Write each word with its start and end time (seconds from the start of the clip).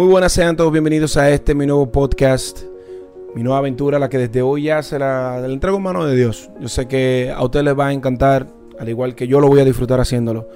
Muy 0.00 0.08
buenas, 0.08 0.32
sean 0.32 0.56
todos 0.56 0.72
bienvenidos 0.72 1.18
a 1.18 1.28
este 1.28 1.54
mi 1.54 1.66
nuevo 1.66 1.92
podcast, 1.92 2.62
mi 3.34 3.42
nueva 3.42 3.58
aventura, 3.58 3.98
la 3.98 4.08
que 4.08 4.16
desde 4.16 4.40
hoy 4.40 4.62
ya 4.62 4.82
se 4.82 4.98
la, 4.98 5.38
la 5.38 5.52
entrego 5.52 5.76
en 5.76 5.82
mano 5.82 6.06
de 6.06 6.16
Dios. 6.16 6.48
Yo 6.58 6.68
sé 6.68 6.88
que 6.88 7.30
a 7.36 7.44
ustedes 7.44 7.66
les 7.66 7.78
va 7.78 7.88
a 7.88 7.92
encantar, 7.92 8.46
al 8.78 8.88
igual 8.88 9.14
que 9.14 9.28
yo 9.28 9.40
lo 9.40 9.48
voy 9.48 9.60
a 9.60 9.64
disfrutar 9.66 10.00
haciéndolo. 10.00 10.48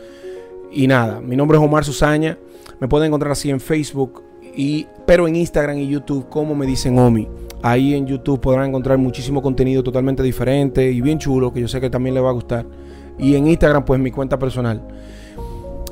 Y 0.72 0.87
nada, 0.87 1.21
mi 1.21 1.37
nombre 1.37 1.59
es 1.59 1.62
Omar 1.62 1.85
Susaña, 1.85 2.38
me 2.80 2.88
pueden 2.88 3.09
encontrar 3.09 3.33
así 3.33 3.51
en 3.51 3.61
Facebook, 3.61 4.22
y, 4.57 4.87
pero 5.07 5.29
en 5.29 5.36
Instagram 5.36 5.76
y 5.76 5.88
YouTube 5.88 6.26
como 6.30 6.54
me 6.54 6.64
dicen 6.64 6.98
Omi. 6.98 7.29
Ahí 7.61 7.92
en 7.92 8.06
YouTube 8.06 8.40
podrán 8.40 8.70
encontrar 8.70 8.96
muchísimo 8.96 9.42
contenido 9.42 9.82
totalmente 9.82 10.22
diferente 10.22 10.90
y 10.90 11.02
bien 11.02 11.18
chulo, 11.18 11.52
que 11.52 11.61
yo 11.61 11.68
sé 11.68 11.82
que 11.82 11.90
también 11.90 12.14
les 12.14 12.24
va 12.24 12.30
a 12.30 12.32
gustar. 12.32 12.64
Y 13.18 13.34
en 13.34 13.46
Instagram, 13.46 13.84
pues 13.84 14.00
mi 14.00 14.11
cuenta 14.11 14.38
personal. 14.38 14.80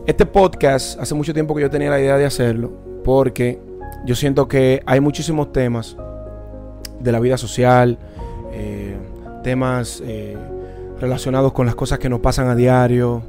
Este 0.04 0.26
podcast, 0.26 0.98
hace 0.98 1.14
mucho 1.14 1.32
tiempo 1.32 1.54
que 1.54 1.62
yo 1.62 1.70
tenía 1.70 1.88
la 1.88 2.00
idea 2.00 2.16
de 2.16 2.24
hacerlo, 2.24 2.72
porque 3.04 3.60
yo 4.04 4.16
siento 4.16 4.48
que 4.48 4.82
hay 4.84 4.98
muchísimos 4.98 5.52
temas 5.52 5.96
de 6.98 7.12
la 7.12 7.20
vida 7.20 7.38
social, 7.38 7.98
eh, 8.52 8.96
temas 9.44 10.02
eh, 10.04 10.36
relacionados 10.98 11.52
con 11.52 11.66
las 11.66 11.76
cosas 11.76 12.00
que 12.00 12.08
nos 12.08 12.18
pasan 12.18 12.48
a 12.48 12.57
diario, 12.57 13.22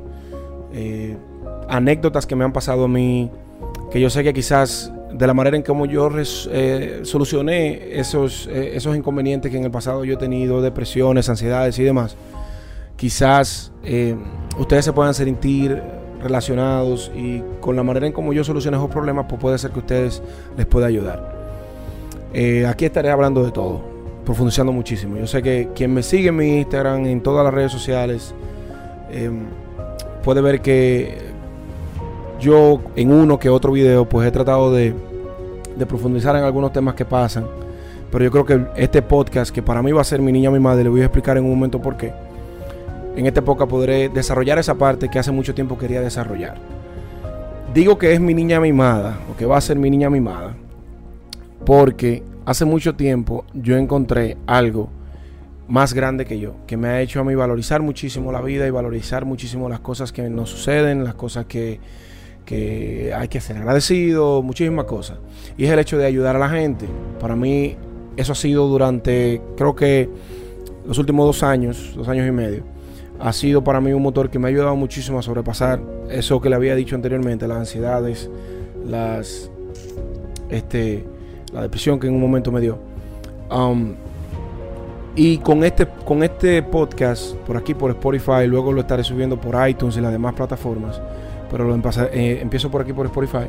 eh, 0.74 1.16
anécdotas 1.70 2.26
que 2.26 2.36
me 2.36 2.44
han 2.44 2.54
pasado 2.54 2.86
a 2.86 2.88
mí, 2.88 3.30
que 3.92 4.02
yo 4.02 4.10
sé 4.10 4.24
que 4.24 4.34
quizás 4.34 4.92
de 5.12 5.28
la 5.28 5.36
manera 5.36 5.56
en 5.56 5.62
como 5.62 5.86
yo 5.86 6.10
eh, 6.18 7.02
solucioné 7.04 8.00
esos, 8.00 8.48
esos 8.48 8.96
inconvenientes 8.96 9.52
que 9.52 9.60
en 9.60 9.66
el 9.66 9.72
pasado 9.72 10.06
yo 10.06 10.16
he 10.16 10.18
tenido, 10.18 10.60
depresiones, 10.64 11.30
ansiedades 11.30 11.78
y 11.78 11.84
demás, 11.84 12.18
quizás 12.96 13.72
ustedes 14.58 14.86
se 14.86 14.92
puedan 14.92 15.14
sentir 15.14 16.03
relacionados 16.24 17.12
y 17.16 17.42
con 17.60 17.76
la 17.76 17.84
manera 17.84 18.08
en 18.08 18.14
como 18.14 18.34
yo 18.34 18.44
solucioné 18.44 18.78
esos 18.78 18.90
problemas, 18.90 19.26
pues 19.30 19.40
puede 19.40 19.58
ser 19.58 19.72
que 19.72 19.80
ustedes 19.80 20.22
les 20.58 20.66
pueda 20.66 20.88
ayudar. 20.88 21.34
aquí 22.68 22.86
estaré 22.86 23.10
hablando 23.10 23.44
de 23.44 23.52
todo, 23.52 23.82
profundizando 24.26 24.72
muchísimo. 24.72 25.18
Yo 25.18 25.28
sé 25.28 25.42
que 25.42 25.70
quien 25.76 25.94
me 25.94 26.04
sigue 26.04 26.30
en 26.30 26.36
mi 26.36 26.58
Instagram, 26.60 27.06
en 27.06 27.22
todas 27.22 27.44
las 27.44 27.54
redes 27.54 27.72
sociales, 27.72 28.34
puede 30.24 30.42
ver 30.42 30.62
que 30.62 31.18
yo 32.40 32.82
en 32.96 33.12
uno 33.12 33.40
que 33.40 33.50
otro 33.50 33.72
video 33.72 34.06
pues 34.06 34.28
he 34.28 34.32
tratado 34.32 34.72
de, 34.72 34.94
de, 35.78 35.86
profundizar 35.86 36.36
en 36.36 36.44
algunos 36.44 36.74
temas 36.74 36.96
que 36.96 37.06
pasan. 37.06 37.46
Pero 38.12 38.26
yo 38.26 38.32
creo 38.32 38.46
que 38.46 38.66
este 38.76 39.02
podcast, 39.02 39.54
que 39.54 39.64
para 39.64 39.82
mí 39.82 39.92
va 39.92 40.02
a 40.02 40.04
ser 40.04 40.22
mi 40.22 40.32
niña, 40.32 40.52
mi 40.52 40.60
madre, 40.60 40.84
le 40.84 40.90
voy 40.90 41.02
a 41.02 41.06
explicar 41.06 41.38
en 41.38 41.46
un 41.46 41.52
momento 41.52 41.82
por 41.82 41.98
qué. 41.98 42.14
En 43.16 43.28
esta 43.28 43.42
época 43.42 43.68
podré 43.68 44.10
desarrollar 44.10 44.58
esa 44.58 44.76
parte 44.76 45.10
que 45.10 45.20
hace 45.20 45.32
mucho 45.32 45.54
tiempo 45.54 45.78
quería 45.78 46.02
desarrollar. 46.02 46.58
Digo 47.74 47.98
que 47.98 48.14
es 48.14 48.20
mi 48.20 48.34
niña 48.34 48.60
mimada, 48.60 49.20
o 49.32 49.36
que 49.36 49.46
va 49.46 49.58
a 49.58 49.62
ser 49.62 49.78
mi 49.78 49.90
niña 49.90 50.10
mimada, 50.10 50.56
porque 51.66 52.24
hace 52.46 52.66
mucho 52.66 52.96
tiempo 52.96 53.46
yo 53.54 53.78
encontré 53.78 54.38
algo 54.48 54.90
más 55.68 55.94
grande 55.94 56.26
que 56.26 56.40
yo, 56.40 56.56
que 56.68 56.76
me 56.78 56.88
ha 56.88 57.02
hecho 57.02 57.20
a 57.20 57.24
mí 57.24 57.36
valorizar 57.36 57.82
muchísimo 57.82 58.32
la 58.32 58.42
vida 58.42 58.68
y 58.68 58.70
valorizar 58.70 59.26
muchísimo 59.26 59.70
las 59.70 59.80
cosas 59.80 60.12
que 60.12 60.30
nos 60.30 60.50
suceden, 60.50 61.04
las 61.04 61.16
cosas 61.16 61.46
que, 61.46 61.80
hay 63.16 63.28
que 63.28 63.42
ser 63.42 63.58
agradecido, 63.58 64.42
muchísimas 64.42 64.86
cosas. 64.86 65.18
Y 65.58 65.66
es 65.66 65.72
el 65.72 65.80
hecho 65.80 65.98
de 65.98 66.06
ayudar 66.06 66.36
a 66.36 66.40
la 66.40 66.50
gente. 66.50 66.86
Para 67.20 67.36
mí 67.36 67.76
eso 68.18 68.34
ha 68.34 68.36
sido 68.36 68.68
durante, 68.68 69.42
creo 69.58 69.76
que 69.76 70.10
los 70.86 70.98
últimos 70.98 71.26
dos 71.26 71.42
años, 71.42 71.94
dos 71.96 72.08
años 72.08 72.28
y 72.28 72.32
medio, 72.32 72.73
ha 73.20 73.34
sido 73.34 73.64
para 73.64 73.80
mí 73.82 73.94
un 73.94 74.02
motor 74.02 74.30
que 74.30 74.40
me 74.40 74.48
ha 74.48 74.50
ayudado 74.50 74.76
muchísimo 74.76 75.20
a 75.20 75.22
sobrepasar 75.22 75.80
eso 76.10 76.42
que 76.42 76.50
le 76.50 76.56
había 76.56 76.76
dicho 76.76 76.96
anteriormente, 76.96 77.48
las 77.48 77.58
ansiedades, 77.58 78.30
las, 78.86 79.50
este, 80.50 81.06
la 81.54 81.62
depresión 81.62 82.00
que 82.00 82.08
en 82.08 82.16
un 82.16 82.22
momento 82.22 82.52
me 82.52 82.62
dio. 82.62 82.78
Um, 83.52 83.94
y 85.16 85.38
con 85.38 85.64
este, 85.64 85.88
con 86.06 86.24
este 86.24 86.64
podcast, 86.64 87.36
por 87.38 87.56
aquí, 87.56 87.74
por 87.74 87.92
Spotify, 87.92 88.48
luego 88.48 88.72
lo 88.72 88.82
estaré 88.82 89.04
subiendo 89.04 89.40
por 89.40 89.68
iTunes 89.68 89.96
y 89.98 90.02
las 90.02 90.12
demás 90.12 90.34
plataformas 90.34 91.00
pero 91.54 91.66
lo 91.66 91.76
eh, 91.76 92.40
empiezo 92.42 92.72
por 92.72 92.82
aquí 92.82 92.94
por 92.94 93.06
Spotify. 93.06 93.46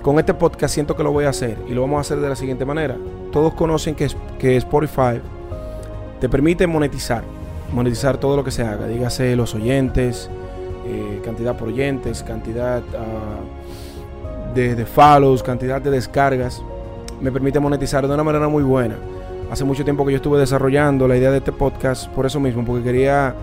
Con 0.00 0.18
este 0.18 0.32
podcast 0.32 0.72
siento 0.72 0.96
que 0.96 1.02
lo 1.02 1.12
voy 1.12 1.26
a 1.26 1.28
hacer 1.28 1.58
y 1.68 1.74
lo 1.74 1.82
vamos 1.82 1.98
a 1.98 2.00
hacer 2.00 2.18
de 2.18 2.26
la 2.30 2.36
siguiente 2.36 2.64
manera. 2.64 2.96
Todos 3.30 3.52
conocen 3.52 3.94
que, 3.94 4.08
que 4.38 4.56
Spotify 4.56 5.20
te 6.20 6.28
permite 6.30 6.66
monetizar, 6.66 7.22
monetizar 7.74 8.18
todo 8.18 8.36
lo 8.36 8.44
que 8.44 8.52
se 8.52 8.62
haga, 8.62 8.86
dígase 8.86 9.34
los 9.34 9.54
oyentes, 9.54 10.30
eh, 10.86 11.20
cantidad 11.24 11.56
por 11.56 11.68
oyentes, 11.68 12.22
cantidad 12.22 12.82
uh, 12.82 14.54
de, 14.54 14.76
de 14.76 14.86
follows, 14.86 15.42
cantidad 15.42 15.82
de 15.82 15.90
descargas. 15.90 16.62
Me 17.20 17.32
permite 17.32 17.58
monetizar 17.58 18.06
de 18.06 18.14
una 18.14 18.22
manera 18.22 18.48
muy 18.48 18.62
buena. 18.62 18.96
Hace 19.50 19.64
mucho 19.64 19.84
tiempo 19.84 20.06
que 20.06 20.12
yo 20.12 20.16
estuve 20.16 20.38
desarrollando 20.38 21.08
la 21.08 21.16
idea 21.16 21.30
de 21.30 21.38
este 21.38 21.52
podcast 21.52 22.08
por 22.10 22.26
eso 22.26 22.38
mismo, 22.38 22.64
porque 22.64 22.84
quería 22.84 23.34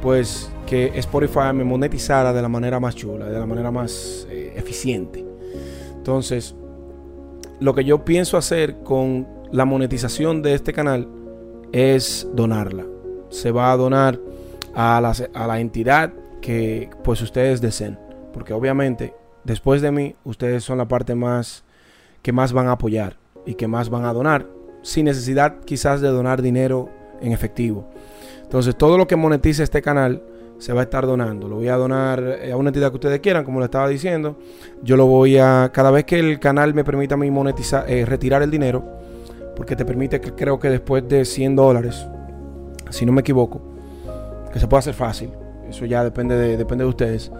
pues 0.00 0.50
que 0.66 0.92
Spotify 0.94 1.52
me 1.54 1.64
monetizara 1.64 2.32
de 2.32 2.42
la 2.42 2.48
manera 2.48 2.80
más 2.80 2.94
chula, 2.94 3.26
de 3.26 3.38
la 3.38 3.46
manera 3.46 3.70
más 3.70 4.26
eh, 4.30 4.54
eficiente. 4.56 5.24
Entonces, 5.96 6.54
lo 7.60 7.74
que 7.74 7.84
yo 7.84 8.04
pienso 8.04 8.36
hacer 8.36 8.78
con 8.82 9.26
la 9.52 9.64
monetización 9.64 10.42
de 10.42 10.54
este 10.54 10.72
canal 10.72 11.08
es 11.72 12.28
donarla. 12.34 12.84
Se 13.36 13.50
va 13.50 13.70
a 13.70 13.76
donar 13.76 14.18
a 14.74 14.98
la, 15.34 15.60
entidad 15.60 16.10
que 16.40 16.88
pues 17.04 17.20
ustedes 17.20 17.60
deseen. 17.60 17.98
Porque 18.32 18.54
obviamente, 18.54 19.14
después 19.44 19.82
de 19.82 19.92
mí, 19.92 20.16
ustedes 20.24 20.64
son 20.64 20.78
la 20.78 20.88
parte 20.88 21.14
más 21.14 21.62
que 22.22 22.32
más 22.32 22.54
van 22.54 22.68
a 22.68 22.72
apoyar 22.72 23.18
y 23.44 23.54
que 23.54 23.68
más 23.68 23.90
van 23.90 24.06
a 24.06 24.14
donar. 24.14 24.46
Sin 24.80 25.04
necesidad 25.04 25.60
quizás 25.66 26.00
de 26.00 26.08
donar 26.08 26.40
dinero 26.40 26.88
en 27.20 27.32
efectivo. 27.32 27.90
Entonces, 28.42 28.74
todo 28.74 28.96
lo 28.96 29.06
que 29.06 29.16
monetice 29.16 29.62
este 29.62 29.82
canal 29.82 30.22
se 30.56 30.72
va 30.72 30.80
a 30.80 30.84
estar 30.84 31.04
donando. 31.04 31.46
Lo 31.46 31.56
voy 31.56 31.68
a 31.68 31.76
donar 31.76 32.38
eh, 32.40 32.52
a 32.52 32.56
una 32.56 32.70
entidad 32.70 32.88
que 32.88 32.96
ustedes 32.96 33.20
quieran, 33.20 33.44
como 33.44 33.58
le 33.58 33.66
estaba 33.66 33.86
diciendo. 33.86 34.38
Yo 34.82 34.96
lo 34.96 35.04
voy 35.04 35.36
a, 35.36 35.70
cada 35.74 35.90
vez 35.90 36.04
que 36.04 36.18
el 36.18 36.40
canal 36.40 36.72
me 36.72 36.84
permita 36.84 37.16
a 37.16 37.18
mí 37.18 37.30
monetizar, 37.30 37.84
eh, 37.86 38.06
retirar 38.06 38.42
el 38.42 38.50
dinero, 38.50 38.82
porque 39.54 39.76
te 39.76 39.84
permite 39.84 40.22
que 40.22 40.32
creo 40.32 40.58
que 40.58 40.70
después 40.70 41.06
de 41.06 41.26
100 41.26 41.54
dólares, 41.54 42.06
si 42.90 43.06
no 43.06 43.12
me 43.12 43.20
equivoco, 43.20 43.60
que 44.52 44.60
se 44.60 44.66
puede 44.66 44.80
hacer 44.80 44.94
fácil, 44.94 45.30
eso 45.68 45.84
ya 45.84 46.04
depende 46.04 46.36
de, 46.36 46.56
depende 46.56 46.84
de 46.84 46.90
ustedes. 46.90 47.30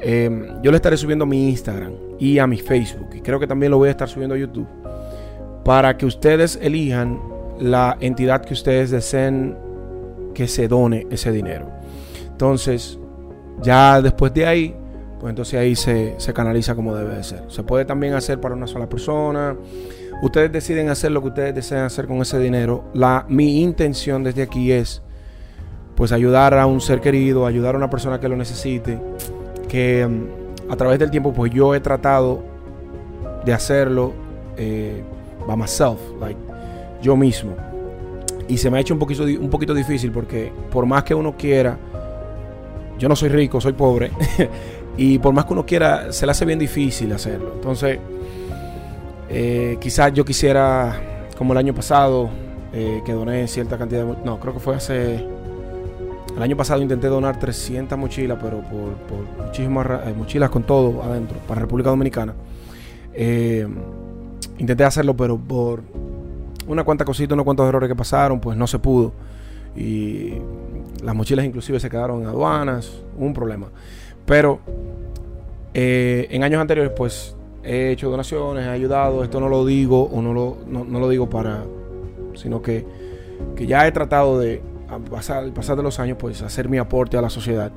Eh, 0.00 0.30
yo 0.62 0.70
le 0.70 0.76
estaré 0.76 0.96
subiendo 0.96 1.24
a 1.24 1.26
mi 1.26 1.48
Instagram 1.50 1.92
y 2.18 2.38
a 2.38 2.46
mi 2.46 2.58
Facebook, 2.58 3.08
y 3.14 3.20
creo 3.20 3.38
que 3.40 3.46
también 3.46 3.70
lo 3.70 3.78
voy 3.78 3.88
a 3.88 3.92
estar 3.92 4.08
subiendo 4.08 4.34
a 4.34 4.38
YouTube, 4.38 4.66
para 5.64 5.96
que 5.96 6.06
ustedes 6.06 6.58
elijan 6.60 7.20
la 7.58 7.96
entidad 8.00 8.44
que 8.44 8.54
ustedes 8.54 8.90
deseen 8.90 9.56
que 10.34 10.48
se 10.48 10.68
done 10.68 11.06
ese 11.10 11.30
dinero. 11.30 11.70
Entonces, 12.26 12.98
ya 13.62 14.02
después 14.02 14.34
de 14.34 14.46
ahí, 14.46 14.76
pues 15.20 15.30
entonces 15.30 15.58
ahí 15.58 15.74
se, 15.76 16.16
canaliza 16.34 16.74
como 16.74 16.94
debe 16.94 17.16
de 17.16 17.24
ser. 17.24 17.44
Se 17.48 17.62
puede 17.62 17.84
también 17.84 18.14
hacer 18.14 18.40
para 18.40 18.54
una 18.54 18.66
sola 18.66 18.88
persona. 18.88 19.56
Ustedes 20.22 20.52
deciden 20.52 20.88
hacer 20.88 21.12
lo 21.12 21.20
que 21.22 21.28
ustedes 21.28 21.54
desean 21.54 21.84
hacer 21.84 22.06
con 22.06 22.18
ese 22.18 22.38
dinero. 22.38 22.84
La, 22.94 23.26
mi 23.28 23.62
intención 23.62 24.22
desde 24.24 24.42
aquí 24.42 24.72
es 24.72 25.02
pues 25.94 26.12
ayudar 26.12 26.54
a 26.54 26.66
un 26.66 26.80
ser 26.80 27.00
querido, 27.00 27.46
ayudar 27.46 27.74
a 27.74 27.78
una 27.78 27.90
persona 27.90 28.18
que 28.20 28.28
lo 28.28 28.36
necesite. 28.36 28.98
Que 29.68 30.06
mm, 30.06 30.72
a 30.72 30.76
través 30.76 30.98
del 30.98 31.10
tiempo 31.10 31.32
pues 31.32 31.52
yo 31.52 31.74
he 31.74 31.80
tratado 31.80 32.42
de 33.44 33.52
hacerlo 33.52 34.12
eh, 34.56 35.02
by 35.46 35.56
myself, 35.56 36.00
like 36.20 36.40
yo 37.02 37.16
mismo. 37.16 37.54
Y 38.48 38.58
se 38.58 38.70
me 38.70 38.78
ha 38.78 38.80
hecho 38.80 38.94
un 38.94 39.00
poquito, 39.00 39.24
un 39.24 39.50
poquito 39.50 39.74
difícil 39.74 40.10
porque 40.10 40.52
por 40.70 40.86
más 40.86 41.04
que 41.04 41.14
uno 41.14 41.36
quiera 41.36 41.78
yo 42.98 43.08
no 43.08 43.16
soy 43.16 43.28
rico, 43.28 43.60
soy 43.60 43.72
pobre. 43.72 44.10
y 44.96 45.18
por 45.18 45.34
más 45.34 45.44
que 45.44 45.52
uno 45.52 45.66
quiera, 45.66 46.12
se 46.12 46.26
le 46.26 46.32
hace 46.32 46.44
bien 46.44 46.58
difícil 46.58 47.12
hacerlo. 47.12 47.52
Entonces, 47.54 47.98
eh, 49.36 49.76
quizás 49.80 50.12
yo 50.12 50.24
quisiera, 50.24 51.26
como 51.36 51.52
el 51.52 51.58
año 51.58 51.74
pasado, 51.74 52.30
eh, 52.72 53.02
que 53.04 53.12
doné 53.12 53.46
cierta 53.48 53.76
cantidad 53.76 54.04
de... 54.04 54.16
No, 54.24 54.38
creo 54.38 54.54
que 54.54 54.60
fue 54.60 54.76
hace... 54.76 55.26
El 56.36 56.42
año 56.42 56.56
pasado 56.56 56.82
intenté 56.82 57.06
donar 57.06 57.38
300 57.38 57.98
mochilas, 57.98 58.38
pero 58.42 58.60
por, 58.62 59.44
muchísimas 59.46 59.86
eh, 60.06 60.14
mochilas 60.16 60.50
con 60.50 60.64
todo 60.64 61.02
adentro, 61.02 61.38
para 61.46 61.60
República 61.60 61.90
Dominicana. 61.90 62.34
intenté 64.58 64.84
hacerlo, 64.84 65.16
pero 65.16 65.36
por 65.36 65.82
una 66.66 66.84
cuanta 66.84 67.04
cosita, 67.04 67.34
unos 67.34 67.44
cuantos 67.44 67.68
errores 67.68 67.88
que 67.88 67.96
pasaron, 67.96 68.40
pues 68.40 68.56
no 68.56 68.66
se 68.66 68.78
pudo. 68.78 69.12
Y 69.76 70.34
las 71.02 71.14
mochilas 71.14 71.44
inclusive 71.44 71.80
se 71.80 71.90
quedaron 71.90 72.22
en 72.22 72.28
aduanas, 72.28 73.02
un 73.18 73.34
problema. 73.34 73.68
Pero 74.24 74.60
eh, 75.72 76.28
en 76.30 76.44
años 76.44 76.60
anteriores 76.60 76.92
pues 76.96 77.36
he 77.64 77.92
hecho 77.92 78.10
donaciones, 78.10 78.66
he 78.66 78.70
ayudado, 78.70 79.24
esto 79.24 79.40
no 79.40 79.48
lo 79.48 79.64
digo 79.64 80.04
o 80.04 80.22
no 80.22 80.32
lo, 80.32 80.58
no, 80.66 80.84
lo 80.84 81.08
digo 81.08 81.28
para, 81.28 81.64
sino 82.34 82.60
que, 82.62 82.84
que 83.56 83.66
ya 83.66 83.86
he 83.86 83.92
tratado 83.92 84.38
de, 84.38 84.62
pasar, 85.10 85.52
pasar 85.52 85.76
de 85.76 85.82
los 85.82 85.98
años, 85.98 86.18
pues 86.20 86.42
hacer 86.42 86.68
mi 86.68 86.78
aporte 86.78 87.16
a 87.16 87.22
la 87.22 87.30
sociedad. 87.30 87.72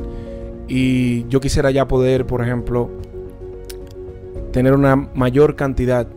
Y 0.68 1.28
yo 1.28 1.40
quisiera 1.40 1.72
ya 1.72 1.88
poder, 1.88 2.26
por 2.26 2.42
ejemplo, 2.42 2.90
tener 4.52 4.74
una 4.74 4.96
mayor 4.96 5.56
cantidad 5.56 6.08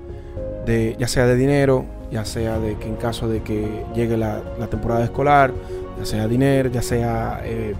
de, 0.67 0.97
ya 0.99 1.07
sea 1.07 1.27
de 1.27 1.37
dinero, 1.37 1.85
ya 2.11 2.25
sea 2.25 2.59
de 2.59 2.77
que 2.77 2.89
en 2.89 2.97
caso 2.97 3.29
de 3.29 3.43
que 3.43 3.85
llegue 3.95 4.17
la, 4.17 4.43
temporada 4.69 5.05
escolar, 5.05 5.53
ya 5.99 6.05
sea 6.05 6.27
dinero, 6.27 6.71
ya 6.71 6.83
sea 6.83 7.41
eh, 7.45 7.75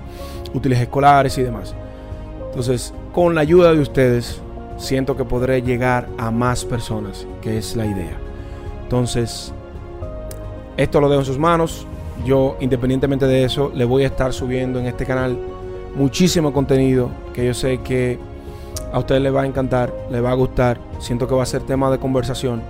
útiles 0.55 0.81
escolares 0.81 1.37
y 1.39 1.43
demás. 1.43 1.75
Entonces, 2.49 2.95
con 3.13 3.35
la 3.35 3.41
ayuda 3.41 3.73
de 3.73 3.81
ustedes, 3.81 4.41
siento 4.81 5.17
que 5.17 5.25
podré 5.25 5.63
llegar 5.63 6.09
a 6.19 6.31
más 6.31 6.65
personas, 6.65 7.27
que 7.43 7.59
es 7.59 7.77
la 7.77 7.87
idea. 7.87 8.17
Entonces, 8.83 9.53
esto 10.77 11.01
lo 11.01 11.09
dejo 11.09 11.21
en 11.21 11.27
sus 11.27 11.39
manos. 11.39 11.87
Yo, 12.25 12.57
independientemente 12.61 13.27
de 13.27 13.45
eso, 13.45 13.71
le 13.75 13.85
voy 13.85 14.05
a 14.05 14.07
estar 14.07 14.33
subiendo 14.33 14.81
en 14.81 14.87
este 14.87 15.05
canal 15.05 15.39
muchísimo 15.95 16.53
contenido 16.53 17.11
que 17.35 17.45
yo 17.47 17.55
sé 17.55 17.79
que 17.79 18.19
a 18.93 18.99
ustedes 18.99 19.21
les 19.21 19.35
va 19.35 19.43
a 19.43 19.47
encantar, 19.47 19.93
les 20.11 20.25
va 20.25 20.31
a 20.31 20.35
gustar. 20.35 20.81
Siento 20.99 21.29
que 21.29 21.35
va 21.35 21.43
a 21.43 21.47
ser 21.47 21.63
tema 21.63 21.91
de 21.91 21.99
conversación. 21.99 22.63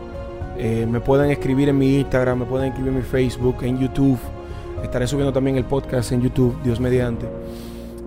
Eh, 0.59 0.87
me 0.91 1.01
pueden 1.01 1.31
escribir 1.31 1.69
en 1.69 1.79
mi 1.79 1.99
Instagram, 2.01 2.41
me 2.41 2.45
pueden 2.45 2.69
escribir 2.69 2.93
en 2.93 2.99
mi 2.99 3.05
Facebook, 3.05 3.57
en 3.63 3.79
YouTube. 3.79 4.19
Estaré 4.83 5.07
subiendo 5.07 5.33
también 5.33 5.57
el 5.57 5.65
podcast 5.65 6.11
en 6.11 6.23
YouTube, 6.23 6.61
Dios 6.65 6.81
mediante. 6.81 7.27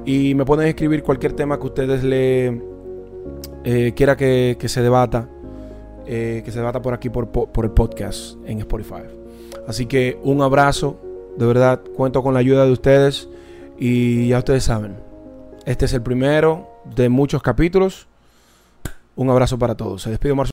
Y 0.06 0.36
me 0.36 0.44
pueden 0.44 0.68
escribir 0.68 1.04
cualquier 1.04 1.34
tema 1.34 1.58
que 1.58 1.68
ustedes 1.68 2.04
le 2.04 2.73
eh, 3.64 3.94
quiera 3.96 4.16
que, 4.16 4.58
se 4.68 4.82
debata, 4.82 5.28
eh, 6.06 6.42
que 6.44 6.52
se 6.52 6.60
debata 6.60 6.82
por 6.82 6.94
aquí 6.94 7.10
por, 7.10 7.30
por 7.30 7.66
el 7.66 7.72
podcast 7.72 8.38
en 8.46 8.60
Spotify. 8.60 9.04
Así 9.68 9.86
que 9.86 10.20
un 10.24 10.42
abrazo, 10.42 11.00
de 11.38 11.46
verdad, 11.46 11.82
cuento 11.96 12.22
con 12.22 12.34
la 12.34 12.40
ayuda 12.40 12.66
de 12.66 12.72
ustedes 12.72 13.30
y 13.78 14.28
ya 14.28 14.40
ustedes 14.40 14.64
saben, 14.64 14.98
este 15.66 15.86
es 15.86 15.94
el 15.94 16.02
primero 16.02 16.68
de 16.96 17.10
muchos 17.10 17.42
capítulos. 17.42 18.08
Un 19.16 19.30
abrazo 19.30 19.58
para 19.58 19.76
todos. 19.76 20.02
Se 20.02 20.10
despido 20.10 20.36
Marzo. 20.36 20.52